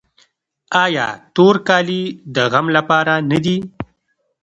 آیا 0.83 1.07
تور 1.35 1.55
کالي 1.67 2.03
د 2.35 2.37
غم 2.51 2.65
لپاره 2.77 3.13
نه 3.29 3.37
دي؟ 3.45 3.57